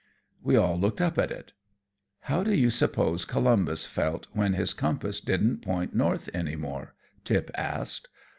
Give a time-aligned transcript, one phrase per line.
[0.41, 1.53] We all looked up at it.
[2.21, 7.51] "How do you suppose Columbus felt when his compass didn't point north any more?" Tip
[7.53, 8.07] asked.